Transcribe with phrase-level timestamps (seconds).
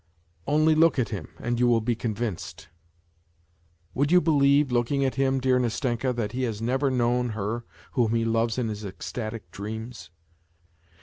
[0.47, 2.69] Only look at him, and you will be convinced!
[3.93, 7.65] Would you believe, look ing at him, dear Nastenka, that he has never known her
[7.91, 10.09] whom he loves in his ecstatic dreams